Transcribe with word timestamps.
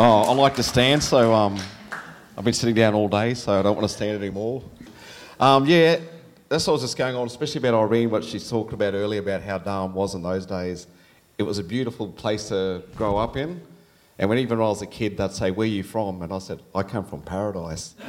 Oh, 0.00 0.22
I 0.22 0.32
like 0.32 0.54
to 0.54 0.62
stand, 0.62 1.02
so 1.02 1.34
um, 1.34 1.58
I've 2.36 2.44
been 2.44 2.54
sitting 2.54 2.76
down 2.76 2.94
all 2.94 3.08
day, 3.08 3.34
so 3.34 3.58
I 3.58 3.62
don't 3.62 3.74
want 3.74 3.88
to 3.88 3.92
stand 3.92 4.16
anymore. 4.16 4.62
Um, 5.40 5.66
yeah, 5.66 5.98
that's 6.48 6.68
what 6.68 6.74
was 6.74 6.82
just 6.82 6.96
going 6.96 7.16
on, 7.16 7.26
especially 7.26 7.58
about 7.58 7.74
Irene, 7.74 8.08
what 8.08 8.22
she 8.22 8.38
talked 8.38 8.72
about 8.72 8.94
earlier 8.94 9.20
about 9.20 9.42
how 9.42 9.58
Darwin 9.58 9.92
was 9.92 10.14
in 10.14 10.22
those 10.22 10.46
days. 10.46 10.86
It 11.36 11.42
was 11.42 11.58
a 11.58 11.64
beautiful 11.64 12.12
place 12.12 12.46
to 12.50 12.84
grow 12.94 13.16
up 13.16 13.36
in. 13.36 13.60
And 14.20 14.28
when 14.28 14.38
even 14.38 14.58
when 14.58 14.66
I 14.66 14.68
was 14.68 14.82
a 14.82 14.86
kid, 14.86 15.16
they'd 15.16 15.32
say, 15.32 15.50
Where 15.50 15.64
are 15.64 15.68
you 15.68 15.82
from? 15.82 16.22
And 16.22 16.32
I 16.32 16.38
said, 16.38 16.62
I 16.76 16.84
come 16.84 17.04
from 17.04 17.20
paradise. 17.22 17.96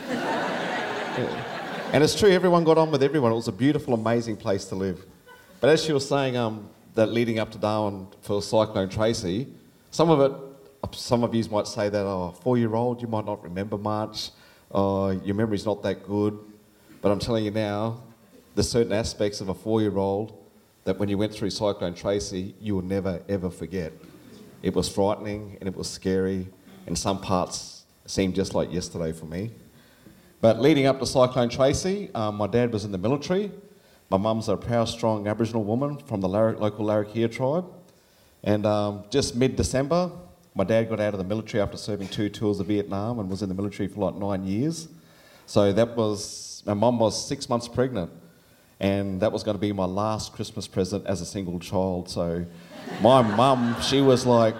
Yeah. 1.17 1.89
And 1.91 2.03
it's 2.03 2.17
true, 2.17 2.29
everyone 2.29 2.63
got 2.63 2.77
on 2.77 2.91
with 2.91 3.01
everyone. 3.01 3.31
It 3.31 3.35
was 3.35 3.47
a 3.47 3.51
beautiful, 3.51 3.95
amazing 3.95 4.37
place 4.37 4.63
to 4.65 4.75
live. 4.75 5.05
But 5.59 5.71
as 5.71 5.83
she 5.83 5.91
was 5.91 6.07
saying, 6.07 6.37
um, 6.37 6.69
that 6.93 7.07
leading 7.07 7.39
up 7.39 7.51
to 7.53 7.57
Darwin 7.57 8.07
for 8.21 8.41
Cyclone 8.43 8.89
Tracy, 8.89 9.47
some 9.89 10.11
of 10.11 10.21
it, 10.21 10.48
some 10.91 11.23
of 11.23 11.35
you 11.35 11.43
might 11.49 11.67
say 11.67 11.89
that, 11.89 12.05
oh, 12.05 12.35
four 12.41 12.57
year 12.57 12.73
old, 12.75 13.01
you 13.01 13.07
might 13.07 13.25
not 13.25 13.43
remember 13.43 13.77
much, 13.77 14.31
uh, 14.73 15.15
your 15.23 15.35
memory's 15.35 15.65
not 15.65 15.83
that 15.83 16.05
good. 16.05 16.37
But 17.01 17.11
I'm 17.11 17.19
telling 17.19 17.45
you 17.45 17.51
now, 17.51 18.03
there's 18.55 18.69
certain 18.69 18.93
aspects 18.93 19.41
of 19.41 19.49
a 19.49 19.53
four 19.53 19.81
year 19.81 19.97
old 19.97 20.37
that 20.83 20.97
when 20.97 21.09
you 21.09 21.17
went 21.17 21.33
through 21.33 21.49
Cyclone 21.49 21.93
Tracy, 21.93 22.55
you 22.59 22.75
will 22.75 22.83
never 22.83 23.21
ever 23.29 23.49
forget. 23.49 23.93
It 24.61 24.73
was 24.75 24.89
frightening 24.89 25.57
and 25.59 25.69
it 25.69 25.75
was 25.75 25.89
scary, 25.89 26.47
and 26.87 26.97
some 26.97 27.21
parts 27.21 27.85
seemed 28.05 28.35
just 28.35 28.53
like 28.53 28.73
yesterday 28.73 29.11
for 29.11 29.25
me. 29.25 29.51
But 30.41 30.61
leading 30.61 30.85
up 30.85 30.99
to 30.99 31.05
Cyclone 31.05 31.49
Tracy, 31.49 32.09
um, 32.15 32.35
my 32.35 32.47
dad 32.47 32.71
was 32.71 32.85
in 32.85 32.91
the 32.91 32.97
military. 32.97 33.51
My 34.09 34.17
mum's 34.17 34.49
a 34.49 34.57
proud, 34.57 34.85
strong 34.85 35.27
Aboriginal 35.27 35.63
woman 35.63 35.97
from 35.97 36.21
the 36.21 36.29
local 36.29 36.85
Larrakia 36.85 37.31
tribe. 37.31 37.65
And 38.43 38.65
um, 38.65 39.03
just 39.11 39.35
mid 39.35 39.55
December, 39.55 40.11
my 40.59 40.65
dad 40.65 40.89
got 40.89 40.99
out 40.99 41.13
of 41.13 41.19
the 41.19 41.23
military 41.23 41.63
after 41.63 41.77
serving 41.77 42.09
two 42.09 42.27
tours 42.27 42.59
of 42.59 42.67
Vietnam 42.67 43.17
and 43.19 43.29
was 43.29 43.41
in 43.41 43.47
the 43.47 43.55
military 43.55 43.87
for 43.87 44.11
like 44.11 44.19
nine 44.19 44.43
years. 44.45 44.89
So 45.45 45.71
that 45.71 45.95
was, 45.95 46.61
my 46.65 46.73
mum 46.73 46.99
was 46.99 47.25
six 47.25 47.47
months 47.47 47.69
pregnant. 47.69 48.11
And 48.81 49.21
that 49.21 49.31
was 49.31 49.41
going 49.41 49.55
to 49.55 49.61
be 49.61 49.71
my 49.71 49.85
last 49.85 50.33
Christmas 50.33 50.67
present 50.67 51.05
as 51.05 51.21
a 51.21 51.25
single 51.25 51.59
child. 51.59 52.09
So 52.09 52.45
my 53.01 53.21
mum, 53.21 53.77
she 53.81 54.01
was 54.01 54.25
like, 54.25 54.53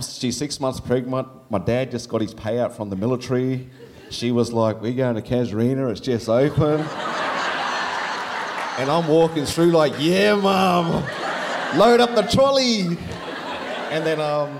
she's 0.00 0.36
six 0.36 0.58
months 0.58 0.80
pregnant. 0.80 1.28
My 1.52 1.60
dad 1.60 1.92
just 1.92 2.08
got 2.08 2.20
his 2.20 2.34
payout 2.34 2.72
from 2.72 2.90
the 2.90 2.96
military. 2.96 3.68
She 4.10 4.32
was 4.32 4.52
like, 4.52 4.82
We're 4.82 4.92
going 4.92 5.14
to 5.14 5.22
Casuarina, 5.22 5.88
it's 5.92 6.00
just 6.00 6.28
open. 6.28 6.80
and 8.80 8.90
I'm 8.90 9.06
walking 9.06 9.44
through, 9.44 9.70
like, 9.70 9.92
Yeah, 10.00 10.34
mum, 10.34 11.04
load 11.78 12.00
up 12.00 12.16
the 12.16 12.22
trolley. 12.22 12.98
And 13.92 14.04
then, 14.04 14.20
um, 14.20 14.58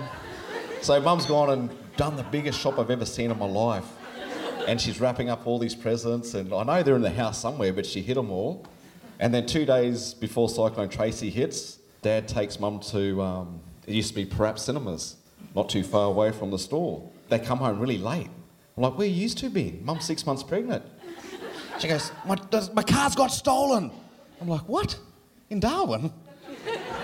so 0.84 1.00
mum's 1.00 1.24
gone 1.24 1.48
and 1.48 1.70
done 1.96 2.14
the 2.14 2.22
biggest 2.24 2.60
shop 2.60 2.78
I've 2.78 2.90
ever 2.90 3.06
seen 3.06 3.30
in 3.30 3.38
my 3.38 3.46
life. 3.46 3.86
And 4.66 4.78
she's 4.78 5.00
wrapping 5.00 5.30
up 5.30 5.46
all 5.46 5.58
these 5.58 5.74
presents, 5.74 6.34
and 6.34 6.52
I 6.52 6.62
know 6.62 6.82
they're 6.82 6.94
in 6.94 7.00
the 7.00 7.10
house 7.10 7.38
somewhere, 7.40 7.72
but 7.72 7.86
she 7.86 8.02
hid 8.02 8.18
them 8.18 8.30
all. 8.30 8.66
And 9.18 9.32
then 9.32 9.46
two 9.46 9.64
days 9.64 10.12
before 10.12 10.48
Cyclone 10.50 10.90
Tracy 10.90 11.30
hits, 11.30 11.78
Dad 12.02 12.28
takes 12.28 12.60
mum 12.60 12.80
to, 12.90 13.22
um, 13.22 13.60
it 13.86 13.94
used 13.94 14.10
to 14.10 14.14
be 14.14 14.26
Parap 14.26 14.58
Cinemas, 14.58 15.16
not 15.54 15.70
too 15.70 15.82
far 15.82 16.06
away 16.06 16.32
from 16.32 16.50
the 16.50 16.58
store. 16.58 17.02
They 17.30 17.38
come 17.38 17.58
home 17.58 17.80
really 17.80 17.98
late. 17.98 18.28
I'm 18.76 18.82
like, 18.82 18.98
where 18.98 19.06
you 19.06 19.14
used 19.14 19.38
to 19.38 19.48
be? 19.48 19.80
Mum's 19.82 20.04
six 20.04 20.26
months 20.26 20.42
pregnant. 20.42 20.84
She 21.78 21.88
goes, 21.88 22.12
my, 22.26 22.34
does, 22.34 22.72
my 22.74 22.82
car's 22.82 23.14
got 23.14 23.28
stolen. 23.28 23.90
I'm 24.38 24.48
like, 24.48 24.68
what? 24.68 24.98
In 25.48 25.60
Darwin? 25.60 26.12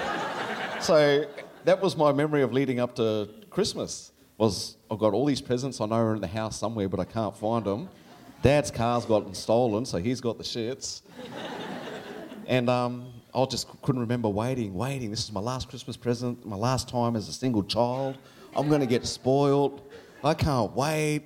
so 0.80 1.24
that 1.64 1.80
was 1.80 1.96
my 1.96 2.12
memory 2.12 2.42
of 2.42 2.52
leading 2.52 2.78
up 2.78 2.94
to 2.96 3.28
Christmas. 3.50 4.12
Was 4.38 4.76
I've 4.90 4.98
got 4.98 5.12
all 5.12 5.26
these 5.26 5.42
presents 5.42 5.80
I 5.80 5.86
know 5.86 5.96
are 5.96 6.14
in 6.14 6.20
the 6.22 6.26
house 6.26 6.58
somewhere, 6.58 6.88
but 6.88 6.98
I 6.98 7.04
can't 7.04 7.36
find 7.36 7.64
them. 7.64 7.90
Dad's 8.42 8.70
car's 8.70 9.04
gotten 9.04 9.34
stolen, 9.34 9.84
so 9.84 9.98
he's 9.98 10.20
got 10.20 10.38
the 10.38 10.44
shits. 10.44 11.02
and 12.46 12.70
um, 12.70 13.12
I 13.34 13.44
just 13.44 13.68
couldn't 13.82 14.00
remember 14.00 14.30
waiting, 14.30 14.72
waiting. 14.74 15.10
This 15.10 15.24
is 15.24 15.32
my 15.32 15.40
last 15.40 15.68
Christmas 15.68 15.96
present, 15.96 16.46
my 16.46 16.56
last 16.56 16.88
time 16.88 17.16
as 17.16 17.28
a 17.28 17.34
single 17.34 17.62
child. 17.62 18.16
I'm 18.56 18.68
going 18.68 18.80
to 18.80 18.86
get 18.86 19.04
spoiled. 19.04 19.82
I 20.24 20.32
can't 20.32 20.72
wait. 20.72 21.24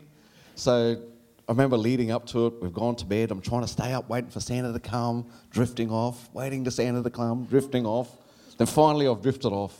So 0.56 1.00
I 1.48 1.52
remember 1.52 1.76
leading 1.76 2.10
up 2.10 2.26
to 2.28 2.46
it, 2.46 2.54
we've 2.60 2.72
gone 2.72 2.96
to 2.96 3.06
bed, 3.06 3.30
I'm 3.30 3.40
trying 3.40 3.62
to 3.62 3.68
stay 3.68 3.92
up, 3.92 4.08
waiting 4.08 4.30
for 4.30 4.40
Santa 4.40 4.72
to 4.72 4.80
come, 4.80 5.26
drifting 5.50 5.90
off, 5.90 6.30
waiting 6.32 6.64
for 6.64 6.70
Santa 6.70 7.02
to 7.02 7.10
come, 7.10 7.44
drifting 7.44 7.86
off. 7.86 8.10
Then 8.56 8.66
finally 8.66 9.06
I've 9.06 9.20
drifted 9.20 9.52
off. 9.52 9.78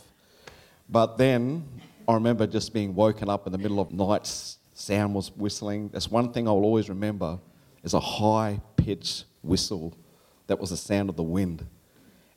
But 0.89 1.17
then 1.17 1.65
I 2.07 2.15
remember 2.15 2.47
just 2.47 2.73
being 2.75 2.95
woken 2.95 3.31
up 3.31 3.47
in 3.47 3.53
the 3.53 3.59
middle 3.59 3.81
of 3.81 3.93
night, 3.93 4.27
sound 4.75 5.15
was 5.15 5.33
whistling. 5.33 5.89
That's 5.89 6.11
one 6.11 6.33
thing 6.33 6.47
I'll 6.47 6.55
always 6.55 6.89
remember 6.89 7.39
is 7.83 7.95
a 7.95 8.01
high 8.01 8.61
pitched 8.77 9.25
whistle. 9.43 9.97
That 10.47 10.59
was 10.59 10.71
the 10.71 10.77
sound 10.77 11.09
of 11.09 11.17
the 11.17 11.23
wind. 11.23 11.67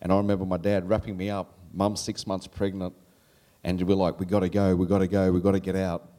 And 0.01 0.11
I 0.11 0.17
remember 0.17 0.45
my 0.45 0.57
dad 0.57 0.87
wrapping 0.87 1.17
me 1.17 1.29
up, 1.29 1.57
mum 1.73 1.95
six 1.95 2.25
months 2.25 2.47
pregnant, 2.47 2.93
and 3.63 3.81
we're 3.81 3.95
like, 3.95 4.19
we 4.19 4.25
gotta 4.25 4.49
go, 4.49 4.75
we 4.75 4.85
gotta 4.85 5.07
go, 5.07 5.31
we 5.31 5.41
gotta 5.41 5.59
get 5.59 5.75
out. 5.75 6.09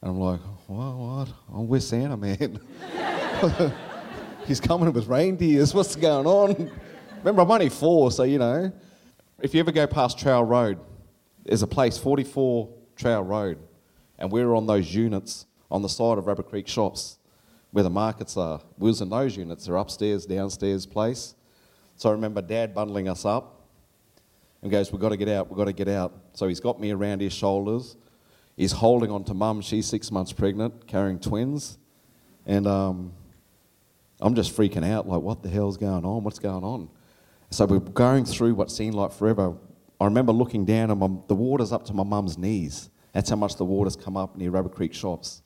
And 0.00 0.12
I'm 0.12 0.20
like, 0.20 0.40
what? 0.66 0.96
what? 0.96 1.28
I'm 1.52 1.68
with 1.68 1.82
Santa, 1.82 2.16
man. 2.16 2.60
He's 4.46 4.60
coming 4.60 4.90
with 4.92 5.06
reindeers. 5.06 5.74
What's 5.74 5.96
going 5.96 6.26
on? 6.26 6.70
Remember, 7.18 7.42
I'm 7.42 7.50
only 7.50 7.68
four, 7.68 8.10
so 8.10 8.22
you 8.22 8.38
know. 8.38 8.72
If 9.42 9.52
you 9.52 9.60
ever 9.60 9.72
go 9.72 9.86
past 9.86 10.18
Trower 10.18 10.44
Road, 10.44 10.78
there's 11.44 11.62
a 11.62 11.66
place, 11.66 11.98
44 11.98 12.68
Trower 12.96 13.22
Road, 13.22 13.58
and 14.18 14.30
we're 14.30 14.54
on 14.54 14.66
those 14.66 14.94
units 14.94 15.46
on 15.70 15.82
the 15.82 15.88
side 15.88 16.18
of 16.18 16.26
Rapid 16.26 16.46
Creek 16.46 16.68
shops 16.68 17.18
where 17.70 17.84
the 17.84 17.90
markets 17.90 18.36
are. 18.36 18.60
We 18.78 18.88
was 18.88 19.00
in 19.00 19.08
those 19.10 19.36
units. 19.36 19.66
They're 19.66 19.76
upstairs, 19.76 20.26
downstairs 20.26 20.86
place. 20.86 21.34
So 21.96 22.08
I 22.08 22.12
remember 22.12 22.42
Dad 22.42 22.74
bundling 22.74 23.08
us 23.08 23.24
up 23.24 23.60
and 24.62 24.70
goes, 24.70 24.90
We've 24.90 25.00
got 25.00 25.10
to 25.10 25.16
get 25.16 25.28
out, 25.28 25.48
we've 25.48 25.56
got 25.56 25.66
to 25.66 25.72
get 25.72 25.88
out. 25.88 26.12
So 26.32 26.48
he's 26.48 26.60
got 26.60 26.80
me 26.80 26.90
around 26.90 27.20
his 27.20 27.32
shoulders 27.32 27.96
is 28.60 28.72
holding 28.72 29.10
on 29.10 29.24
to 29.24 29.32
mum. 29.32 29.62
She's 29.62 29.86
six 29.86 30.10
months 30.10 30.34
pregnant, 30.34 30.86
carrying 30.86 31.18
twins. 31.18 31.78
And 32.44 32.66
um, 32.66 33.12
I'm 34.20 34.34
just 34.34 34.54
freaking 34.54 34.84
out, 34.84 35.08
like, 35.08 35.22
what 35.22 35.42
the 35.42 35.48
hell's 35.48 35.78
going 35.78 36.04
on? 36.04 36.24
What's 36.24 36.38
going 36.38 36.62
on? 36.62 36.90
So 37.48 37.64
we're 37.64 37.78
going 37.78 38.26
through 38.26 38.54
what 38.54 38.70
seemed 38.70 38.94
like 38.94 39.12
forever. 39.12 39.54
I 40.00 40.04
remember 40.04 40.32
looking 40.32 40.64
down, 40.64 40.90
and 40.90 40.98
my, 40.98 41.08
the 41.28 41.34
water's 41.34 41.72
up 41.72 41.84
to 41.86 41.92
my 41.92 42.04
mum's 42.04 42.38
knees. 42.38 42.88
That's 43.12 43.28
how 43.28 43.36
much 43.36 43.56
the 43.56 43.64
water's 43.64 43.96
come 43.96 44.16
up 44.16 44.36
near 44.36 44.50
Rapid 44.50 44.72
Creek 44.72 44.94
shops. 44.94 45.42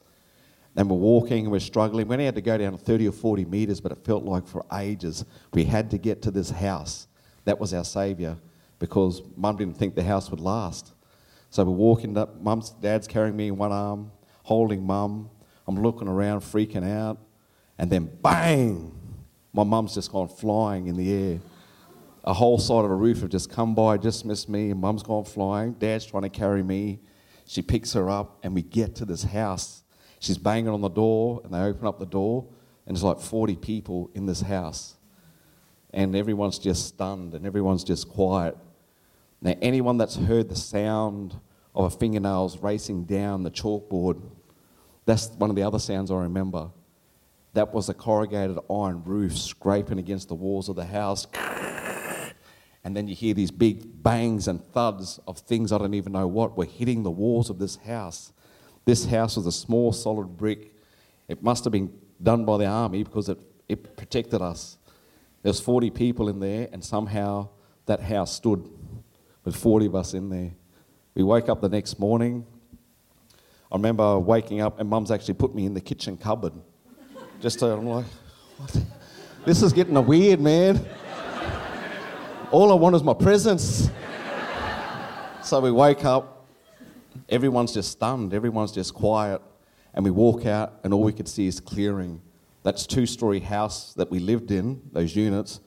And 0.77 0.91
we're 0.91 0.97
walking 0.97 1.45
and 1.45 1.53
we're 1.53 1.61
struggling. 1.61 2.09
We 2.09 2.15
only 2.15 2.25
had 2.25 2.35
to 2.35 2.41
go 2.41 2.59
down 2.59 2.77
30 2.77 3.09
or 3.09 3.13
40 3.13 3.45
metres, 3.45 3.81
but 3.81 3.93
it 3.93 4.05
felt 4.05 4.25
like 4.25 4.47
for 4.47 4.65
ages 4.73 5.25
we 5.53 5.65
had 5.65 5.91
to 5.93 5.99
get 5.99 6.23
to 6.23 6.31
this 6.31 6.51
house. 6.51 7.07
That 7.45 7.61
was 7.61 7.73
our 7.73 7.85
saviour 7.85 8.39
because 8.79 9.23
mum 9.37 9.57
didn't 9.57 9.77
think 9.77 9.95
the 9.95 10.03
house 10.03 10.31
would 10.31 10.41
last. 10.41 10.93
So 11.51 11.63
we're 11.65 11.73
walking 11.73 12.19
up, 12.19 12.41
mum's, 12.41 12.71
dad's 12.71 13.07
carrying 13.07 13.37
me 13.37 13.49
in 13.49 13.57
one 13.57 13.71
arm, 13.71 14.11
holding 14.43 14.85
mum. 14.85 15.31
I'm 15.69 15.81
looking 15.81 16.09
around, 16.09 16.41
freaking 16.41 16.89
out. 16.89 17.19
And 17.79 17.89
then 17.91 18.11
bang, 18.21 18.93
my 19.53 19.63
mum's 19.63 19.95
just 19.95 20.11
gone 20.11 20.29
flying 20.29 20.89
in 20.89 20.97
the 20.97 21.13
air. 21.13 21.41
A 22.27 22.33
whole 22.33 22.59
side 22.59 22.85
of 22.85 22.89
the 22.89 22.97
roof 22.97 23.21
have 23.21 23.29
just 23.29 23.51
come 23.51 23.75
by, 23.75 23.99
just 23.99 24.25
missed 24.25 24.49
me, 24.49 24.73
mum's 24.73 25.03
gone 25.03 25.25
flying. 25.25 25.75
Dad's 25.75 26.07
trying 26.07 26.23
to 26.23 26.31
carry 26.31 26.63
me. 26.63 27.01
She 27.47 27.61
picks 27.61 27.93
her 27.93 28.09
up, 28.09 28.39
and 28.43 28.55
we 28.55 28.63
get 28.63 28.95
to 28.97 29.05
this 29.05 29.25
house. 29.25 29.83
She's 30.21 30.39
banging 30.39 30.69
on 30.69 30.81
the 30.81 30.89
door, 30.89 31.43
and 31.45 31.53
they 31.53 31.59
open 31.59 31.87
up 31.87 31.99
the 31.99 32.07
door, 32.07 32.47
and 32.87 32.97
there's 32.97 33.05
like 33.05 33.21
40 33.21 33.57
people 33.57 34.11
in 34.15 34.25
this 34.25 34.41
house. 34.41 34.97
And 35.93 36.17
everyone's 36.17 36.59
just 36.59 36.87
stunned, 36.87 37.35
and 37.35 37.45
everyone's 37.45 37.85
just 37.85 38.09
quiet. 38.09 38.57
Now, 39.43 39.55
anyone 39.61 39.99
that's 39.99 40.17
heard 40.17 40.49
the 40.49 40.57
sound 40.57 41.39
of 41.75 41.93
a 41.93 41.95
fingernails 41.95 42.63
racing 42.63 43.05
down 43.05 43.43
the 43.43 43.51
chalkboard, 43.51 44.23
that's 45.05 45.29
one 45.33 45.51
of 45.51 45.57
the 45.57 45.63
other 45.63 45.79
sounds 45.79 46.11
I 46.11 46.17
remember. 46.23 46.71
That 47.53 47.75
was 47.75 47.91
a 47.91 47.95
corrugated 47.95 48.59
iron 48.71 49.05
roof 49.05 49.37
scraping 49.37 49.99
against 49.99 50.29
the 50.29 50.35
walls 50.35 50.71
of 50.71 50.77
the 50.77 50.87
house. 50.87 51.27
And 52.85 52.95
then 52.95 53.09
you 53.09 53.15
hear 53.15 53.33
these 53.33 53.51
big 53.51 54.03
bangs 54.03 54.47
and 54.47 54.63
thuds 54.73 55.19
of 55.27 55.39
things 55.39 55.73
I 55.73 55.79
don't 55.79 55.95
even 55.95 56.13
know 56.13 56.27
what 56.27 56.57
were 56.57 56.67
hitting 56.67 57.03
the 57.03 57.11
walls 57.11 57.49
of 57.49 57.59
this 57.59 57.77
house. 57.77 58.33
This 58.85 59.07
house 59.07 59.37
was 59.37 59.47
a 59.47 59.53
small, 59.53 59.93
solid 59.93 60.37
brick. 60.37 60.75
It 61.27 61.43
must 61.43 61.65
have 61.65 61.73
been 61.73 61.93
done 62.23 62.45
by 62.45 62.59
the 62.59 62.67
army 62.67 63.03
because 63.03 63.31
it, 63.31 63.39
it 63.69 63.97
protected 63.97 64.43
us. 64.43 64.77
There's 65.43 65.61
40 65.61 65.91
people 65.91 66.29
in 66.29 66.41
there, 66.41 66.69
and 66.73 66.85
somehow 66.85 67.49
that 67.87 68.01
house 68.01 68.35
stood 68.35 68.69
with 69.45 69.57
40 69.57 69.87
of 69.87 69.95
us 69.95 70.15
in 70.15 70.29
there. 70.29 70.53
We 71.15 71.23
woke 71.23 71.49
up 71.49 71.61
the 71.61 71.69
next 71.69 71.99
morning. 71.99 72.47
I 73.73 73.77
remember 73.77 74.19
waking 74.19 74.61
up 74.61 74.79
and 74.79 74.89
mum's 74.89 75.11
actually 75.11 75.35
put 75.35 75.55
me 75.55 75.67
in 75.67 75.75
the 75.75 75.81
kitchen 75.81 76.17
cupboard. 76.17 76.53
Just 77.41 77.59
to, 77.61 77.67
I'm 77.67 77.87
like, 77.87 78.07
what? 78.59 78.83
This 79.45 79.63
is 79.63 79.73
getting 79.73 79.97
a 79.97 80.01
weird, 80.01 80.41
man. 80.41 80.85
All 82.55 82.71
I 82.71 82.77
want 82.77 82.95
is 82.95 83.03
my 83.03 83.15
presents. 83.15 83.91
So 85.43 85.59
we 85.59 85.73
wake 85.73 86.05
up. 86.05 86.47
Everyone's 87.29 87.75
just 87.75 87.91
stunned, 87.91 88.33
everyone's 88.33 88.71
just 88.71 88.95
quiet. 88.95 89.43
And 89.93 90.05
we 90.05 90.13
walk 90.13 90.47
out, 90.47 90.79
and 90.85 90.95
all 90.95 91.03
we 91.03 91.13
could 91.13 91.27
see 91.27 91.49
is 91.49 91.59
clearing. 91.59 92.23
That's 92.63 92.87
two 92.87 93.07
story 93.07 93.41
house 93.41 93.93
that 93.95 94.09
we 94.09 94.21
lived 94.21 94.53
in, 94.53 94.81
those 94.93 95.17
units, 95.17 95.59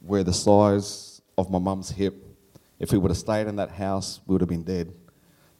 were 0.00 0.22
the 0.22 0.32
size 0.32 1.20
of 1.36 1.50
my 1.50 1.58
mum's 1.58 1.90
hip. 1.90 2.24
If 2.78 2.92
we 2.92 2.98
would 2.98 3.10
have 3.10 3.18
stayed 3.18 3.48
in 3.48 3.56
that 3.56 3.70
house, 3.70 4.20
we 4.24 4.34
would 4.34 4.40
have 4.40 4.48
been 4.48 4.62
dead. 4.62 4.94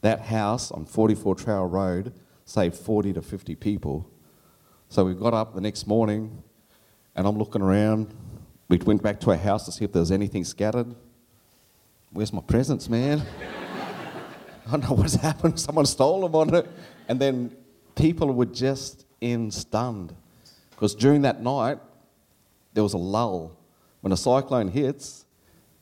That 0.02 0.20
house 0.20 0.70
on 0.70 0.84
44 0.84 1.34
Trower 1.34 1.66
Road 1.66 2.12
saved 2.44 2.76
40 2.76 3.14
to 3.14 3.20
50 3.20 3.56
people. 3.56 4.08
So 4.90 5.04
we 5.04 5.14
got 5.14 5.34
up 5.34 5.56
the 5.56 5.60
next 5.60 5.88
morning, 5.88 6.40
and 7.16 7.26
I'm 7.26 7.36
looking 7.36 7.62
around. 7.62 8.14
We 8.68 8.76
went 8.78 9.02
back 9.02 9.18
to 9.20 9.30
our 9.30 9.36
house 9.36 9.64
to 9.64 9.72
see 9.72 9.84
if 9.84 9.92
there 9.92 10.00
was 10.00 10.12
anything 10.12 10.44
scattered. 10.44 10.94
Where's 12.12 12.32
my 12.32 12.42
presents, 12.42 12.88
man? 12.88 13.22
I 14.66 14.70
don't 14.70 14.82
know 14.82 14.94
what's 14.94 15.14
happened. 15.14 15.58
Someone 15.68 15.86
stole 15.86 16.20
them 16.20 16.34
on 16.34 16.54
it. 16.54 16.68
And 17.08 17.18
then 17.18 17.56
people 17.94 18.32
were 18.32 18.44
just 18.46 19.06
in 19.20 19.50
stunned. 19.50 20.14
Because 20.70 20.94
during 20.94 21.22
that 21.22 21.42
night, 21.42 21.78
there 22.74 22.82
was 22.82 22.92
a 22.92 22.98
lull. 22.98 23.56
When 24.02 24.12
a 24.12 24.16
cyclone 24.16 24.68
hits, 24.68 25.24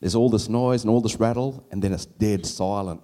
there's 0.00 0.14
all 0.14 0.30
this 0.30 0.48
noise 0.48 0.82
and 0.82 0.90
all 0.90 1.00
this 1.00 1.16
rattle, 1.16 1.66
and 1.70 1.82
then 1.82 1.92
it's 1.92 2.06
dead 2.06 2.46
silent. 2.46 3.02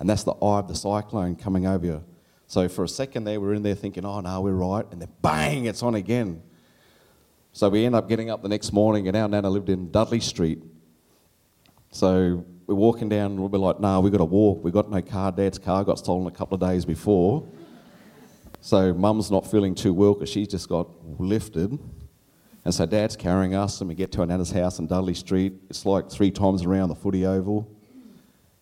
And 0.00 0.10
that's 0.10 0.24
the 0.24 0.32
eye 0.32 0.58
of 0.58 0.66
the 0.66 0.74
cyclone 0.74 1.36
coming 1.36 1.66
over 1.66 1.86
you. 1.86 2.04
So 2.48 2.68
for 2.68 2.84
a 2.84 2.88
second 2.88 3.24
there, 3.24 3.40
we're 3.40 3.54
in 3.54 3.62
there 3.62 3.74
thinking, 3.76 4.04
oh 4.04 4.20
no, 4.20 4.40
we're 4.40 4.52
right. 4.52 4.84
And 4.90 5.00
then 5.00 5.08
bang, 5.22 5.66
it's 5.66 5.82
on 5.82 5.94
again. 5.94 6.42
So 7.54 7.68
we 7.68 7.84
end 7.84 7.94
up 7.94 8.08
getting 8.08 8.30
up 8.30 8.42
the 8.42 8.48
next 8.48 8.72
morning, 8.72 9.08
and 9.08 9.16
our 9.16 9.28
nana 9.28 9.50
lived 9.50 9.68
in 9.68 9.90
Dudley 9.90 10.20
Street. 10.20 10.62
So 11.90 12.46
we're 12.66 12.74
walking 12.74 13.10
down, 13.10 13.32
and 13.32 13.40
we're 13.40 13.58
like, 13.58 13.78
nah, 13.78 14.00
we've 14.00 14.10
got 14.10 14.18
to 14.18 14.24
walk. 14.24 14.64
We've 14.64 14.72
got 14.72 14.90
no 14.90 15.02
car. 15.02 15.30
Dad's 15.32 15.58
car 15.58 15.84
got 15.84 15.98
stolen 15.98 16.26
a 16.26 16.30
couple 16.30 16.54
of 16.54 16.62
days 16.62 16.86
before. 16.86 17.46
So 18.62 18.94
mum's 18.94 19.30
not 19.30 19.50
feeling 19.50 19.74
too 19.74 19.92
well 19.92 20.14
because 20.14 20.30
she's 20.30 20.48
just 20.48 20.66
got 20.66 20.88
lifted. 21.20 21.78
And 22.64 22.72
so 22.72 22.86
dad's 22.86 23.16
carrying 23.16 23.54
us, 23.54 23.82
and 23.82 23.88
we 23.88 23.94
get 23.94 24.12
to 24.12 24.20
our 24.20 24.26
nana's 24.26 24.50
house 24.50 24.78
in 24.78 24.86
Dudley 24.86 25.14
Street. 25.14 25.52
It's 25.68 25.84
like 25.84 26.10
three 26.10 26.30
times 26.30 26.64
around 26.64 26.88
the 26.88 26.94
footy 26.94 27.26
oval. 27.26 27.70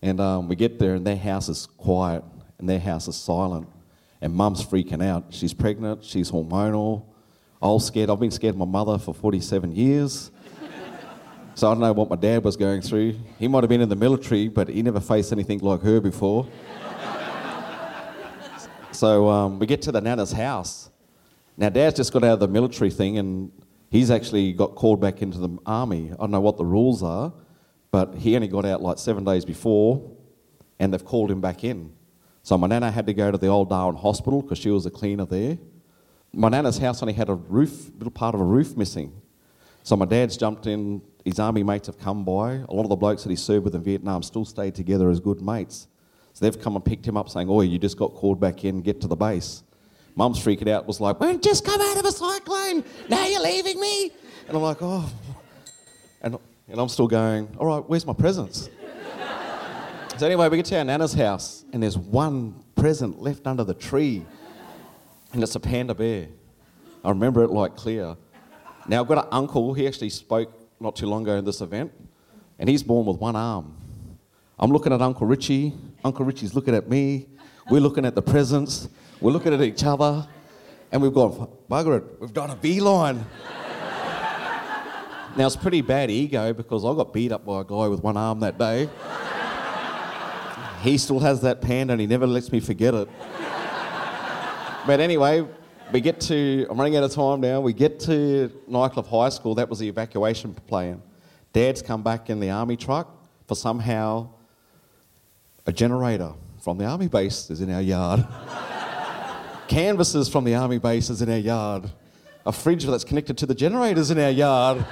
And 0.03 0.19
um, 0.21 0.49
we 0.49 0.57
get 0.57 0.81
there, 0.81 0.95
and 0.95 1.07
their 1.07 1.17
house 1.17 1.49
is 1.49 1.67
quiet, 1.67 2.25
and 2.59 2.69
their 2.69 2.81
house 2.81 3.07
is 3.07 3.15
silent. 3.15 3.69
And 4.21 4.35
mum's 4.35 4.65
freaking 4.65 5.05
out. 5.05 5.27
She's 5.31 5.55
pregnant, 5.55 6.03
she's 6.05 6.33
hormonal. 6.33 7.05
I 7.63 7.67
was 7.67 7.87
scared. 7.87 8.11
I've 8.11 8.21
been 8.21 8.31
scared 8.31 8.55
of 8.55 8.59
my 8.59 8.65
mother 8.65 8.99
for 8.99 9.15
47 9.15 9.73
years. 9.75 10.31
so 11.55 11.69
I 11.69 11.73
don't 11.73 11.81
know 11.81 11.93
what 11.93 12.09
my 12.09 12.17
dad 12.17 12.43
was 12.45 12.57
going 12.57 12.81
through. 12.81 13.17
He 13.39 13.49
might 13.49 13.63
have 13.63 13.69
been 13.69 13.81
in 13.81 13.89
the 13.89 13.97
military, 13.97 14.49
but 14.49 14.69
he 14.69 14.83
never 14.83 15.01
faced 15.01 15.33
anything 15.33 15.59
like 15.61 15.83
her 15.83 16.01
before. 16.01 16.49
so 18.93 19.29
um, 19.29 19.59
we 19.59 19.67
get 19.67 19.83
to 19.83 19.93
the 19.93 20.01
Nana's 20.01 20.33
house. 20.33 20.91
Now, 21.57 21.69
Dad's 21.69 21.97
just 21.97 22.13
got 22.13 22.25
out 22.25 22.35
of 22.35 22.41
the 22.41 22.49
military 22.49 22.91
thing, 22.91 23.19
and 23.19 23.53
He's 23.91 24.11
actually 24.11 24.53
got 24.53 24.77
called 24.77 25.01
back 25.01 25.21
into 25.21 25.39
the 25.39 25.59
army. 25.67 26.13
I 26.13 26.17
don't 26.17 26.31
know 26.31 26.41
what 26.41 26.57
the 26.57 26.65
rules 26.65 27.03
are, 27.03 27.33
but 27.91 28.15
he 28.15 28.37
only 28.37 28.47
got 28.47 28.65
out 28.65 28.81
like 28.81 28.99
seven 28.99 29.25
days 29.25 29.45
before, 29.45 30.13
and 30.79 30.95
they've 30.95 31.05
called 31.05 31.29
him 31.31 31.41
back 31.41 31.65
in. 31.65 31.93
So 32.45 32.57
my 32.57 32.69
nana 32.69 32.91
had 32.91 33.07
to 33.09 33.15
go 33.15 33.33
to 33.33 33.37
the 33.37 33.49
old 33.49 33.69
Darwin 33.69 33.97
hospital 33.97 34.43
because 34.43 34.59
she 34.59 34.71
was 34.71 34.87
a 34.87 34.91
cleaner 34.91 35.27
there. 35.27 35.59
My 36.33 36.49
nana's 36.49 36.79
house 36.79 37.03
only 37.03 37.15
had 37.15 37.29
a 37.29 37.35
roof, 37.35 37.89
a 37.89 37.93
little 37.99 38.11
part 38.11 38.35
of 38.35 38.41
a 38.41 38.45
roof 38.45 38.77
missing. 38.77 39.13
So 39.83 39.97
my 39.97 40.05
dad's 40.05 40.37
jumped 40.37 40.67
in, 40.67 41.03
his 41.25 41.39
army 41.39 41.63
mates 41.63 41.87
have 41.87 41.99
come 41.99 42.25
by. 42.25 42.53
A 42.69 42.73
lot 42.73 42.83
of 42.83 42.89
the 42.89 42.97
blokes 42.97 43.25
that 43.25 43.31
he 43.31 43.37
served 43.37 43.65
with 43.65 43.75
in 43.75 43.83
Vietnam 43.83 44.23
still 44.23 44.45
stayed 44.45 44.75
together 44.75 45.11
as 45.11 45.21
good 45.21 45.41
mates. 45.41 45.89
So 46.33 46.45
they've 46.45 46.61
come 46.61 46.77
and 46.77 46.85
picked 46.85 47.07
him 47.07 47.17
up 47.17 47.29
saying, 47.29 47.49
Oh, 47.51 47.61
you 47.63 47.79
just 47.79 47.97
got 47.97 48.15
called 48.15 48.41
back 48.41 48.65
in, 48.65 48.81
get 48.83 49.01
to 49.01 49.09
the 49.09 49.17
base. 49.17 49.65
Mum's 50.17 50.39
freaking 50.39 50.69
out, 50.69 50.87
was 50.87 51.01
like, 51.01 51.21
we 51.21 51.37
just 51.39 51.65
come 51.65 51.81
out 51.81 51.97
of 51.97 52.05
a 52.05 52.13
cyclone, 52.13 52.85
now 53.09 53.27
you're 53.27 53.43
leaving 53.43 53.81
me. 53.81 54.13
And 54.49 54.57
I'm 54.57 54.63
like, 54.63 54.79
oh. 54.81 55.11
And, 56.23 56.37
and 56.69 56.81
I'm 56.81 56.89
still 56.89 57.09
going, 57.09 57.49
all 57.59 57.67
right, 57.67 57.89
where's 57.89 58.05
my 58.05 58.13
presents? 58.13 58.69
so 60.19 60.27
anyway, 60.27 60.49
we 60.49 60.57
get 60.57 60.67
to 60.67 60.79
our 60.79 60.85
Nana's 60.85 61.15
house, 61.15 61.65
and 61.73 61.83
there's 61.83 61.97
one 61.97 62.63
present 62.75 63.21
left 63.23 63.47
under 63.47 63.65
the 63.65 63.75
tree, 63.75 64.25
and 65.33 65.43
it's 65.43 65.55
a 65.55 65.61
panda 65.61 65.95
bear. 65.95 66.29
I 67.05 67.09
remember 67.11 67.43
it 67.43 67.51
like 67.51 67.77
clear. 67.77 68.17
Now, 68.89 69.03
I've 69.03 69.09
got 69.09 69.25
an 69.25 69.29
uncle, 69.33 69.75
he 69.75 69.87
actually 69.87 70.11
spoke 70.11 70.53
not 70.81 70.97
too 70.97 71.07
long 71.07 71.23
ago 71.23 71.37
in 71.37 71.45
this 71.45 71.61
event, 71.61 71.93
and 72.59 72.69
he's 72.69 72.83
born 72.83 73.07
with 73.07 73.19
one 73.19 73.37
arm. 73.37 73.77
I'm 74.59 74.71
looking 74.71 74.93
at 74.93 75.01
Uncle 75.01 75.27
Richie, 75.27 75.73
Uncle 76.05 76.25
Richie's 76.25 76.55
looking 76.55 76.75
at 76.75 76.89
me, 76.89 77.29
we're 77.71 77.81
looking 77.81 78.05
at 78.05 78.15
the 78.15 78.23
presents, 78.23 78.89
we're 79.21 79.31
looking 79.31 79.55
at 79.55 79.63
each 79.63 79.85
other 79.85 80.27
and 80.93 81.01
we've 81.01 81.15
gone, 81.15 81.49
Margaret, 81.69 82.21
we've 82.21 82.33
done 82.33 82.51
a 82.51 82.57
beeline. 82.57 83.25
now, 85.37 85.47
it's 85.47 85.57
pretty 85.57 85.83
bad 85.83 86.11
ego 86.11 86.53
because 86.53 86.85
I 86.85 86.93
got 86.95 87.13
beat 87.13 87.33
up 87.33 87.45
by 87.45 87.61
a 87.61 87.65
guy 87.65 87.87
with 87.87 88.03
one 88.03 88.17
arm 88.17 88.41
that 88.41 88.59
day. 88.59 88.89
he 90.83 90.99
still 90.99 91.21
has 91.21 91.41
that 91.43 91.61
panda 91.61 91.93
and 91.93 92.01
he 92.01 92.07
never 92.07 92.27
lets 92.27 92.51
me 92.51 92.61
forget 92.61 92.95
it. 92.95 93.09
But 94.87 95.01
anyway, 95.01 95.47
we 95.93 96.01
get 96.01 96.21
to, 96.23 96.67
I'm 96.71 96.79
running 96.79 96.97
out 96.97 97.05
of 97.05 97.13
time 97.13 97.41
now, 97.41 97.61
we 97.61 97.73
get 97.73 98.01
to 98.01 98.51
Nightcliff 98.69 99.09
High 99.09 99.29
School, 99.31 99.55
that 99.57 99.69
was 99.69 99.79
the 99.79 99.89
evacuation 99.89 100.55
plan. 100.55 101.03
Dad's 101.53 101.83
come 101.83 102.03
back 102.03 102.31
in 102.31 102.41
the 102.41 102.51
army 102.51 102.77
truck 102.77 103.09
for 103.47 103.55
somehow 103.55 104.29
a 105.67 105.73
generator 105.73 106.33
from 106.63 106.79
the 106.79 106.85
army 106.85 107.09
base 107.09 107.51
is 107.51 107.61
in 107.61 107.71
our 107.73 107.81
yard 107.81 108.27
canvases 109.71 110.29
from 110.29 110.43
the 110.43 110.55
army 110.55 110.79
base 110.79 111.09
is 111.11 111.23
in 111.23 111.31
our 111.31 111.39
yard, 111.39 111.89
a 112.45 112.51
fridge 112.51 112.85
that's 112.85 113.05
connected 113.05 113.39
to 113.39 113.47
the 113.47 113.55
generators 113.55 114.11
in 114.11 114.19
our 114.19 114.31
yard. 114.31 114.85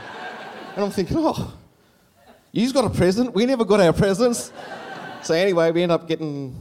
And 0.76 0.84
I'm 0.84 0.92
thinking, 0.92 1.16
oh, 1.18 1.52
you've 2.52 2.72
got 2.72 2.84
a 2.84 2.90
present. 2.90 3.34
We 3.34 3.44
never 3.44 3.64
got 3.64 3.80
our 3.80 3.92
presents. 3.92 4.52
So 5.22 5.34
anyway, 5.34 5.72
we 5.72 5.82
end 5.82 5.90
up 5.90 6.06
getting. 6.06 6.54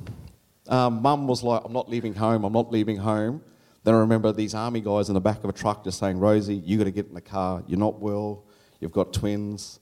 Um, 0.70 1.02
Mum 1.02 1.28
was 1.28 1.44
like, 1.44 1.62
I'm 1.66 1.74
not 1.74 1.90
leaving 1.90 2.14
home. 2.14 2.44
I'm 2.44 2.54
not 2.54 2.72
leaving 2.72 2.98
home. 2.98 3.42
Then 3.84 3.94
I 3.94 4.00
remember 4.00 4.32
these 4.32 4.54
army 4.54 4.82
guys 4.82 5.08
in 5.10 5.14
the 5.14 5.22
back 5.22 5.44
of 5.44 5.50
a 5.50 5.54
truck 5.54 5.84
just 5.84 6.00
saying, 6.00 6.20
Rosie, 6.20 6.56
you 6.56 6.78
got 6.78 6.86
to 6.86 6.92
get 6.92 7.08
in 7.08 7.14
the 7.14 7.22
car. 7.22 7.64
You're 7.68 7.80
not 7.80 8.00
well. 8.00 8.44
You've 8.80 8.92
got 8.92 9.14
twins. 9.14 9.80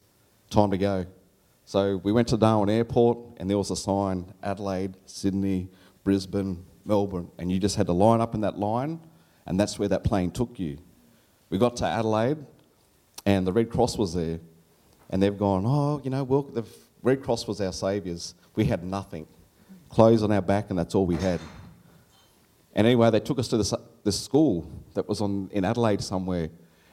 Time 0.50 0.72
to 0.72 0.78
go. 0.78 1.06
So 1.66 1.98
we 1.98 2.12
went 2.12 2.28
to 2.28 2.38
Darwin 2.38 2.70
Airport, 2.70 3.18
and 3.38 3.50
there 3.50 3.58
was 3.58 3.72
a 3.72 3.76
sign: 3.76 4.32
Adelaide, 4.44 4.96
Sydney, 5.08 5.70
Brisbane, 6.04 6.64
Melbourne, 6.86 7.30
and 7.40 7.52
you 7.52 7.60
just 7.60 7.76
had 7.76 7.88
to 7.88 7.94
line 7.94 8.22
up 8.22 8.36
in 8.36 8.42
that 8.42 8.60
line, 8.60 9.00
and 9.48 9.60
that's 9.60 9.80
where 9.80 9.88
that 9.90 10.04
plane 10.04 10.30
took 10.30 10.60
you. 10.60 10.78
We 11.50 11.58
got 11.58 11.76
to 11.78 11.86
Adelaide, 11.86 12.38
and 13.26 13.48
the 13.48 13.52
Red 13.52 13.72
Cross 13.72 13.98
was 13.98 14.14
there, 14.14 14.40
and 15.10 15.22
they've 15.22 15.38
gone, 15.38 15.64
oh, 15.66 16.00
you 16.04 16.12
know, 16.12 16.24
well, 16.24 16.44
the 16.44 16.64
Red 17.02 17.24
Cross 17.24 17.48
was 17.48 17.60
our 17.60 17.74
saviours. 17.74 18.36
We 18.56 18.66
had 18.66 18.84
nothing, 18.84 19.28
clothes 19.96 20.24
on 20.24 20.32
our 20.34 20.42
back, 20.42 20.70
and 20.70 20.78
that's 20.78 20.94
all 20.94 21.06
we 21.06 21.16
had. 21.16 21.40
And 22.74 22.86
anyway, 22.86 23.10
they 23.12 23.22
took 23.22 23.40
us 23.40 23.48
to 23.48 23.58
this, 23.58 23.74
this 24.04 24.20
school 24.20 24.70
that 24.94 25.08
was 25.08 25.22
on, 25.22 25.50
in 25.54 25.64
Adelaide 25.64 26.02
somewhere, 26.02 26.50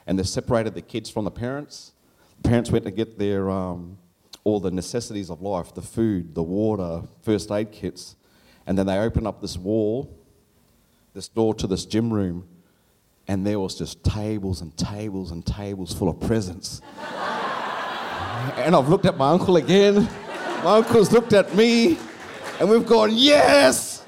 and 0.06 0.16
they 0.16 0.23
separated 0.23 0.75
the 0.75 0.82
kids 0.82 1.11
from 1.11 1.25
the 1.25 1.30
parents. 1.30 1.92
The 2.40 2.49
parents 2.49 2.71
went 2.71 2.85
to 2.85 2.92
get 2.92 3.18
their 3.18 3.50
um, 3.50 3.99
all 4.44 4.61
the 4.61 4.71
necessities 4.71 5.30
of 5.30 5.42
life, 5.42 5.75
the 5.75 5.82
food, 5.82 6.37
the 6.37 6.44
water, 6.44 7.02
first 7.23 7.50
aid 7.50 7.73
kits. 7.73 8.14
And 8.68 8.78
then 8.78 8.87
they 8.87 8.99
opened 8.99 9.26
up 9.26 9.40
this 9.40 9.56
wall, 9.56 10.16
this 11.12 11.26
door 11.26 11.54
to 11.54 11.66
this 11.66 11.85
gym 11.85 12.12
room, 12.12 12.47
and 13.26 13.44
there 13.44 13.59
was 13.59 13.76
just 13.76 14.04
tables 14.04 14.61
and 14.61 14.76
tables 14.76 15.32
and 15.32 15.44
tables 15.44 15.92
full 15.92 16.09
of 16.09 16.21
presents. 16.21 16.80
and 18.56 18.76
I've 18.76 18.88
looked 18.88 19.06
at 19.06 19.16
my 19.16 19.30
uncle 19.30 19.56
again. 19.56 20.09
My 20.62 20.76
uncle's 20.76 21.11
looked 21.11 21.32
at 21.32 21.56
me, 21.56 21.99
and 22.62 22.71
we've 22.71 22.87
gone, 22.87 23.11
yes! 23.12 24.04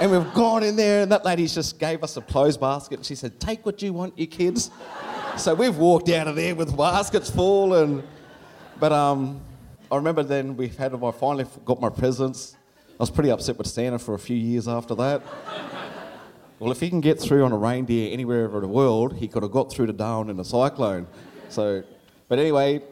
And 0.00 0.10
we've 0.10 0.34
gone 0.34 0.64
in 0.64 0.74
there, 0.74 1.02
and 1.02 1.12
that 1.12 1.24
lady 1.24 1.46
just 1.46 1.78
gave 1.78 2.02
us 2.02 2.16
a 2.16 2.22
clothes 2.22 2.56
basket. 2.56 2.96
And 2.96 3.06
she 3.06 3.14
said, 3.14 3.38
Take 3.38 3.64
what 3.64 3.80
you 3.82 3.92
want, 3.92 4.18
you 4.18 4.26
kids. 4.26 4.72
So 5.36 5.54
we've 5.54 5.76
walked 5.76 6.08
out 6.08 6.26
of 6.26 6.34
there 6.34 6.56
with 6.56 6.76
baskets 6.76 7.30
full. 7.30 7.74
And, 7.74 8.02
but 8.80 8.90
um, 8.90 9.40
I 9.92 9.94
remember 9.94 10.24
then 10.24 10.56
we 10.56 10.66
had, 10.66 10.92
I 10.92 11.10
finally 11.12 11.46
got 11.64 11.80
my 11.80 11.88
presents. 11.88 12.56
I 12.88 12.96
was 12.98 13.10
pretty 13.10 13.30
upset 13.30 13.58
with 13.58 13.68
Santa 13.68 14.00
for 14.00 14.14
a 14.14 14.18
few 14.18 14.36
years 14.36 14.66
after 14.66 14.96
that. 14.96 15.22
well, 16.58 16.72
if 16.72 16.80
he 16.80 16.90
can 16.90 17.00
get 17.00 17.20
through 17.20 17.44
on 17.44 17.52
a 17.52 17.56
reindeer 17.56 18.12
anywhere 18.12 18.44
over 18.46 18.58
the 18.58 18.66
world, 18.66 19.14
he 19.18 19.28
could 19.28 19.44
have 19.44 19.52
got 19.52 19.70
through 19.70 19.86
to 19.86 19.92
Darwin 19.92 20.30
in 20.30 20.40
a 20.40 20.44
cyclone. 20.44 21.06
So, 21.48 21.84
but 22.26 22.40
anyway, 22.40 22.82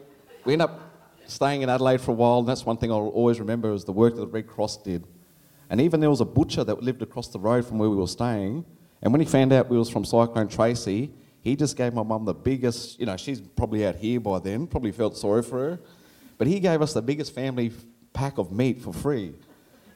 we 0.45 0.53
end 0.53 0.61
up 0.61 0.79
staying 1.27 1.61
in 1.61 1.69
Adelaide 1.69 2.01
for 2.01 2.11
a 2.11 2.15
while, 2.15 2.39
and 2.39 2.47
that's 2.47 2.65
one 2.65 2.77
thing 2.77 2.91
I'll 2.91 3.07
always 3.07 3.39
remember 3.39 3.73
is 3.73 3.83
the 3.83 3.91
work 3.91 4.15
that 4.15 4.21
the 4.21 4.27
Red 4.27 4.47
Cross 4.47 4.83
did. 4.83 5.05
And 5.69 5.81
even 5.81 5.99
there 5.99 6.09
was 6.09 6.21
a 6.21 6.25
butcher 6.25 6.63
that 6.63 6.83
lived 6.83 7.01
across 7.01 7.27
the 7.29 7.39
road 7.39 7.65
from 7.65 7.77
where 7.79 7.89
we 7.89 7.95
were 7.95 8.07
staying, 8.07 8.65
and 9.01 9.11
when 9.11 9.19
he 9.19 9.27
found 9.27 9.51
out 9.51 9.69
we 9.69 9.77
was 9.77 9.89
from 9.89 10.05
Cyclone 10.05 10.47
Tracy, 10.47 11.11
he 11.41 11.55
just 11.57 11.75
gave 11.75 11.93
my 11.93 12.03
mum 12.03 12.23
the 12.23 12.33
biggest, 12.33 12.99
you 12.99 13.05
know, 13.05 13.17
she's 13.17 13.41
probably 13.41 13.85
out 13.85 13.95
here 13.95 14.19
by 14.19 14.39
then, 14.39 14.65
probably 14.65 14.91
felt 14.91 15.17
sorry 15.17 15.43
for 15.43 15.59
her, 15.59 15.79
but 16.37 16.47
he 16.47 16.59
gave 16.59 16.81
us 16.81 16.93
the 16.93 17.01
biggest 17.01 17.35
family 17.35 17.71
pack 18.13 18.37
of 18.37 18.51
meat 18.51 18.81
for 18.81 18.93
free 18.93 19.33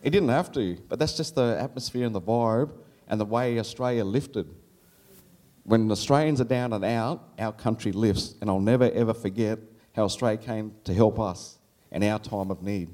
He 0.03 0.10
didn't 0.10 0.29
have 0.29 0.51
to, 0.53 0.77
but 0.89 1.00
that's 1.00 1.15
just 1.15 1.36
the 1.36 1.57
atmosphere 1.60 2.05
and 2.05 2.13
the 2.13 2.22
vibe 2.22 2.72
and 3.07 3.19
the 3.19 3.25
way 3.25 3.60
Australia 3.60 4.03
lifted. 4.03 4.53
When 5.63 5.89
Australians 5.91 6.41
are 6.41 6.46
down 6.46 6.74
and 6.74 6.84
out, 6.84 7.29
our 7.39 7.53
country 7.53 7.91
lifts, 7.91 8.36
and 8.41 8.50
I'll 8.50 8.60
never 8.60 8.89
ever 8.91 9.13
forget 9.13 9.60
how 9.98 10.04
Australia 10.04 10.38
came 10.38 10.74
to 10.84 10.94
help 10.94 11.20
us 11.20 11.58
in 11.92 12.04
our 12.04 12.20
time 12.20 12.51
of 12.51 12.62
need. 12.62 12.88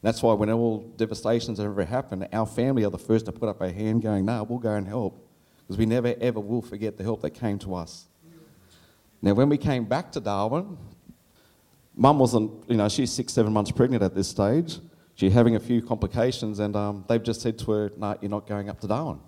That's 0.00 0.22
why 0.22 0.32
when 0.32 0.50
all 0.50 0.80
devastations 0.96 1.60
ever 1.60 1.84
happen, 1.84 2.26
our 2.32 2.46
family 2.46 2.84
are 2.84 2.90
the 2.90 2.98
first 2.98 3.26
to 3.26 3.32
put 3.32 3.50
up 3.50 3.60
a 3.60 3.70
hand 3.70 4.02
going, 4.02 4.24
no, 4.24 4.42
we'll 4.42 4.58
go 4.58 4.72
and 4.72 4.88
help. 4.88 5.28
Because 5.60 5.76
we 5.76 5.86
never 5.86 6.14
ever 6.20 6.40
will 6.40 6.62
forget 6.62 6.96
the 6.96 7.04
help 7.04 7.20
that 7.20 7.30
came 7.30 7.58
to 7.60 7.74
us. 7.74 8.08
Now, 9.20 9.34
when 9.34 9.48
we 9.50 9.58
came 9.58 9.84
back 9.84 10.10
to 10.12 10.20
Darwin, 10.20 10.78
mum 11.94 12.18
wasn't, 12.18 12.50
you 12.68 12.76
know, 12.76 12.88
she's 12.88 13.12
six, 13.12 13.32
seven 13.34 13.52
months 13.52 13.70
pregnant 13.70 14.02
at 14.02 14.14
this 14.14 14.26
stage. 14.26 14.78
She's 15.14 15.32
having 15.32 15.54
a 15.54 15.60
few 15.60 15.82
complications, 15.82 16.58
and 16.58 16.74
um, 16.74 17.04
they've 17.08 17.22
just 17.22 17.42
said 17.42 17.58
to 17.60 17.70
her, 17.70 17.92
no, 17.96 18.16
you're 18.20 18.30
not 18.30 18.48
going 18.48 18.70
up 18.70 18.80
to 18.80 18.88
Darwin. 18.88 19.20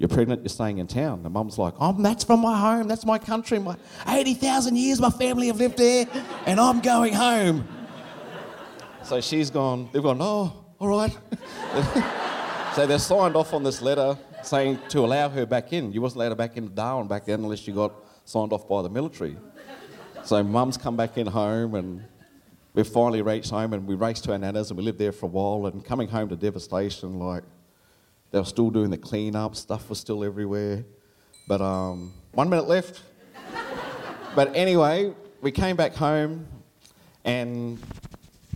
You're 0.00 0.08
pregnant, 0.08 0.40
you're 0.40 0.48
staying 0.48 0.78
in 0.78 0.86
town. 0.86 1.22
The 1.22 1.28
mum's 1.28 1.58
like, 1.58 1.74
oh, 1.78 1.92
that's 1.92 2.24
from 2.24 2.40
my 2.40 2.58
home, 2.58 2.88
that's 2.88 3.04
my 3.04 3.18
country. 3.18 3.58
My 3.58 3.76
80,000 4.08 4.74
years 4.74 4.98
my 4.98 5.10
family 5.10 5.48
have 5.48 5.58
lived 5.58 5.76
there, 5.76 6.06
and 6.46 6.58
I'm 6.58 6.80
going 6.80 7.12
home. 7.12 7.68
So 9.02 9.20
she's 9.20 9.50
gone, 9.50 9.90
they've 9.92 10.02
gone, 10.02 10.16
oh, 10.22 10.64
all 10.78 10.88
right. 10.88 11.14
so 12.74 12.86
they're 12.86 12.98
signed 12.98 13.36
off 13.36 13.52
on 13.52 13.62
this 13.62 13.82
letter 13.82 14.16
saying 14.42 14.78
to 14.88 15.00
allow 15.00 15.28
her 15.28 15.44
back 15.44 15.74
in. 15.74 15.92
You 15.92 16.00
wasn't 16.00 16.22
allowed 16.22 16.38
back 16.38 16.56
into 16.56 16.70
Darwin 16.70 17.06
back 17.06 17.26
then 17.26 17.40
unless 17.40 17.68
you 17.68 17.74
got 17.74 17.92
signed 18.24 18.54
off 18.54 18.66
by 18.66 18.80
the 18.80 18.88
military. 18.88 19.36
So 20.24 20.42
mum's 20.42 20.78
come 20.78 20.96
back 20.96 21.18
in 21.18 21.26
home 21.26 21.74
and 21.74 22.02
we've 22.72 22.88
finally 22.88 23.20
reached 23.20 23.50
home 23.50 23.74
and 23.74 23.86
we 23.86 23.96
raced 23.96 24.24
to 24.24 24.32
our 24.32 24.38
nanas 24.38 24.70
and 24.70 24.78
we 24.78 24.82
lived 24.82 24.98
there 24.98 25.12
for 25.12 25.26
a 25.26 25.28
while 25.28 25.66
and 25.66 25.84
coming 25.84 26.08
home 26.08 26.30
to 26.30 26.36
devastation, 26.36 27.18
like 27.18 27.44
they 28.30 28.38
were 28.38 28.44
still 28.44 28.70
doing 28.70 28.90
the 28.90 28.98
clean 28.98 29.34
up, 29.34 29.56
stuff 29.56 29.88
was 29.88 29.98
still 29.98 30.24
everywhere. 30.24 30.84
But 31.48 31.60
um, 31.60 32.12
one 32.32 32.48
minute 32.48 32.68
left. 32.68 33.00
but 34.34 34.54
anyway, 34.54 35.12
we 35.40 35.50
came 35.50 35.76
back 35.76 35.94
home 35.94 36.46
and 37.24 37.78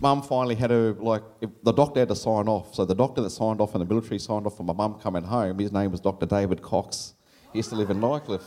mum 0.01 0.21
finally 0.21 0.55
had 0.55 0.69
to, 0.69 0.95
like, 0.99 1.23
the 1.63 1.71
doctor 1.71 1.99
had 1.99 2.09
to 2.09 2.15
sign 2.15 2.47
off. 2.47 2.73
So 2.73 2.85
the 2.85 2.95
doctor 2.95 3.21
that 3.21 3.31
signed 3.31 3.59
off 3.59 3.73
and 3.75 3.81
the 3.81 3.85
military 3.85 4.19
signed 4.19 4.45
off 4.45 4.57
for 4.57 4.63
my 4.63 4.73
mum 4.73 4.95
coming 4.95 5.23
home, 5.23 5.59
his 5.59 5.71
name 5.71 5.91
was 5.91 5.99
Dr. 5.99 6.25
David 6.25 6.61
Cox. 6.61 7.13
He 7.51 7.59
used 7.59 7.69
to 7.69 7.75
live 7.75 7.89
in 7.89 7.99
Nightcliff. 7.99 8.43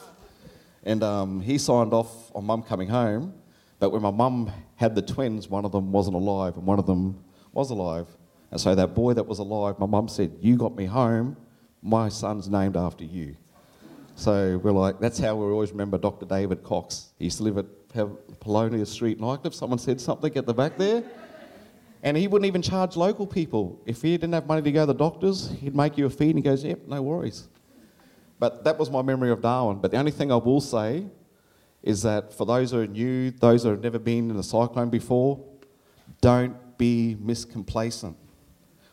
And 0.84 1.02
um, 1.02 1.40
he 1.40 1.58
signed 1.58 1.92
off 1.92 2.34
on 2.34 2.44
mum 2.44 2.62
coming 2.62 2.88
home. 2.88 3.34
But 3.78 3.90
when 3.90 4.02
my 4.02 4.10
mum 4.10 4.50
had 4.76 4.94
the 4.94 5.02
twins, 5.02 5.48
one 5.48 5.64
of 5.64 5.72
them 5.72 5.92
wasn't 5.92 6.16
alive 6.16 6.56
and 6.56 6.66
one 6.66 6.78
of 6.78 6.86
them 6.86 7.22
was 7.52 7.70
alive. 7.70 8.06
And 8.50 8.60
so 8.60 8.74
that 8.74 8.94
boy 8.94 9.14
that 9.14 9.26
was 9.26 9.38
alive, 9.38 9.78
my 9.78 9.86
mum 9.86 10.08
said, 10.08 10.36
You 10.40 10.56
got 10.56 10.74
me 10.74 10.86
home, 10.86 11.36
my 11.82 12.08
son's 12.08 12.48
named 12.48 12.76
after 12.76 13.04
you. 13.04 13.36
So 14.14 14.58
we're 14.58 14.72
like, 14.72 14.98
that's 14.98 15.18
how 15.18 15.36
we 15.36 15.44
always 15.44 15.70
remember 15.70 15.96
Dr. 15.96 16.26
David 16.26 16.64
Cox. 16.64 17.12
He 17.18 17.26
used 17.26 17.36
to 17.36 17.44
live 17.44 17.58
at 17.58 18.40
Polonia 18.40 18.84
Street, 18.84 19.20
Nightcliff. 19.20 19.54
Someone 19.54 19.78
said 19.78 20.00
something 20.00 20.36
at 20.36 20.44
the 20.44 20.54
back 20.54 20.76
there. 20.76 21.04
And 22.02 22.16
he 22.16 22.26
wouldn't 22.26 22.46
even 22.46 22.60
charge 22.62 22.96
local 22.96 23.26
people. 23.26 23.80
If 23.86 24.02
he 24.02 24.16
didn't 24.16 24.34
have 24.34 24.46
money 24.46 24.62
to 24.62 24.72
go 24.72 24.82
to 24.82 24.86
the 24.86 24.94
doctors, 24.94 25.50
he'd 25.60 25.74
make 25.74 25.96
you 25.96 26.06
a 26.06 26.10
fee 26.10 26.30
and 26.30 26.38
he 26.38 26.42
goes, 26.42 26.64
Yep, 26.64 26.88
no 26.88 27.02
worries. 27.02 27.48
But 28.38 28.64
that 28.64 28.78
was 28.78 28.90
my 28.90 29.02
memory 29.02 29.30
of 29.30 29.40
Darwin. 29.40 29.78
But 29.78 29.90
the 29.90 29.98
only 29.98 30.12
thing 30.12 30.30
I 30.30 30.36
will 30.36 30.60
say 30.60 31.06
is 31.82 32.02
that 32.02 32.32
for 32.32 32.44
those 32.44 32.72
who 32.72 32.80
are 32.80 32.86
new, 32.86 33.30
those 33.30 33.62
who 33.62 33.70
have 33.70 33.82
never 33.82 33.98
been 33.98 34.30
in 34.30 34.36
a 34.36 34.42
cyclone 34.42 34.90
before, 34.90 35.44
don't 36.20 36.56
be 36.76 37.16
miscomplacent. 37.22 38.14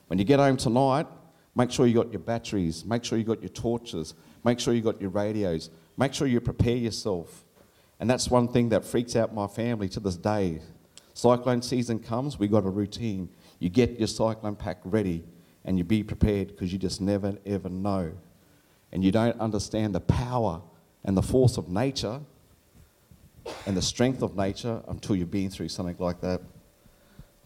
When 0.07 0.19
you 0.19 0.25
get 0.25 0.39
home 0.39 0.57
tonight, 0.57 1.07
make 1.55 1.71
sure 1.71 1.87
you 1.87 1.95
got 1.95 2.11
your 2.11 2.19
batteries, 2.19 2.85
make 2.85 3.03
sure 3.03 3.17
you 3.17 3.23
got 3.23 3.41
your 3.41 3.49
torches, 3.49 4.13
make 4.43 4.59
sure 4.59 4.73
you 4.73 4.81
got 4.81 5.01
your 5.01 5.09
radios, 5.09 5.69
make 5.97 6.13
sure 6.13 6.27
you 6.27 6.39
prepare 6.41 6.75
yourself. 6.75 7.43
And 7.99 8.09
that's 8.09 8.29
one 8.29 8.47
thing 8.47 8.69
that 8.69 8.85
freaks 8.85 9.15
out 9.15 9.33
my 9.33 9.47
family 9.47 9.89
to 9.89 9.99
this 9.99 10.17
day. 10.17 10.61
Cyclone 11.13 11.61
season 11.61 11.99
comes, 11.99 12.37
we 12.37 12.47
got 12.47 12.65
a 12.65 12.69
routine. 12.69 13.29
You 13.59 13.69
get 13.69 13.97
your 13.97 14.07
cyclone 14.07 14.55
pack 14.55 14.79
ready 14.83 15.23
and 15.63 15.77
you 15.77 15.83
be 15.83 16.03
prepared 16.03 16.49
because 16.49 16.71
you 16.71 16.77
just 16.77 17.01
never 17.01 17.37
ever 17.45 17.69
know. 17.69 18.11
And 18.91 19.03
you 19.03 19.11
don't 19.11 19.39
understand 19.39 19.95
the 19.95 20.01
power 20.01 20.61
and 21.03 21.15
the 21.15 21.23
force 21.23 21.57
of 21.57 21.69
nature 21.69 22.19
and 23.65 23.77
the 23.77 23.81
strength 23.81 24.21
of 24.21 24.35
nature 24.35 24.81
until 24.87 25.15
you've 25.15 25.31
been 25.31 25.49
through 25.49 25.69
something 25.69 25.95
like 25.99 26.21
that. 26.21 26.41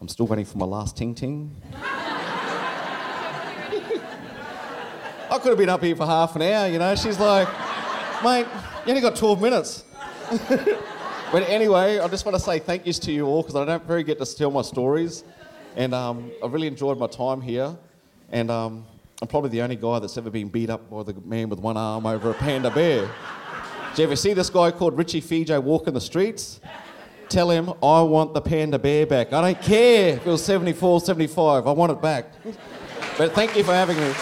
I'm 0.00 0.08
still 0.08 0.26
waiting 0.26 0.46
for 0.46 0.58
my 0.58 0.66
last 0.66 0.96
ting 0.96 1.14
ting. 1.14 1.54
I 5.30 5.38
could 5.38 5.50
have 5.50 5.58
been 5.58 5.68
up 5.68 5.82
here 5.82 5.96
for 5.96 6.06
half 6.06 6.34
an 6.36 6.42
hour, 6.42 6.68
you 6.68 6.78
know. 6.78 6.94
She's 6.94 7.18
like, 7.18 7.48
mate, 8.22 8.46
you 8.84 8.90
only 8.90 9.00
got 9.00 9.16
12 9.16 9.40
minutes. 9.40 9.84
But 11.32 11.48
anyway, 11.48 12.00
I 12.00 12.08
just 12.08 12.26
want 12.26 12.36
to 12.36 12.42
say 12.42 12.58
thank 12.58 12.86
yous 12.86 12.98
to 13.00 13.12
you 13.12 13.24
all 13.24 13.42
because 13.42 13.54
I 13.54 13.64
don't 13.64 13.86
very 13.86 14.02
get 14.02 14.18
to 14.18 14.26
tell 14.36 14.50
my 14.50 14.62
stories. 14.62 15.22
And 15.76 15.94
um, 15.94 16.32
I 16.42 16.48
really 16.48 16.66
enjoyed 16.66 16.98
my 16.98 17.06
time 17.06 17.40
here. 17.40 17.76
And 18.32 18.50
um, 18.50 18.84
I'm 19.22 19.28
probably 19.28 19.50
the 19.50 19.62
only 19.62 19.76
guy 19.76 20.00
that's 20.00 20.18
ever 20.18 20.28
been 20.28 20.48
beat 20.48 20.70
up 20.70 20.90
by 20.90 21.04
the 21.04 21.14
man 21.24 21.48
with 21.48 21.60
one 21.60 21.76
arm 21.76 22.04
over 22.04 22.32
a 22.32 22.34
panda 22.34 22.68
bear. 22.68 23.08
Did 23.90 23.98
you 23.98 24.04
ever 24.04 24.16
see 24.16 24.32
this 24.32 24.50
guy 24.50 24.72
called 24.72 24.98
Richie 24.98 25.22
Fejo 25.22 25.62
walking 25.62 25.94
the 25.94 26.00
streets? 26.00 26.60
Tell 27.28 27.48
him, 27.48 27.68
I 27.80 28.02
want 28.02 28.34
the 28.34 28.40
panda 28.40 28.80
bear 28.80 29.06
back. 29.06 29.32
I 29.32 29.40
don't 29.40 29.62
care 29.62 30.16
if 30.16 30.26
it 30.26 30.30
was 30.30 30.44
74, 30.44 31.02
75, 31.02 31.64
I 31.64 31.70
want 31.70 31.92
it 31.92 32.02
back. 32.02 32.26
But 33.16 33.34
thank 33.34 33.56
you 33.56 33.62
for 33.62 33.72
having 33.72 33.98
me. 33.98 34.12